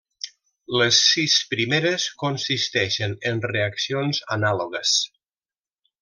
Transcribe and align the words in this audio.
Les 0.81 1.01
sis 1.09 1.35
primeres 1.51 2.05
consisteixen 2.23 3.13
en 3.33 3.43
reaccions 3.51 4.23
anàlogues. 4.37 4.95